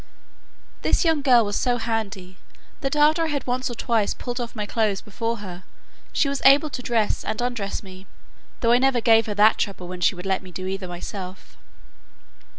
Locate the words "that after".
2.79-3.21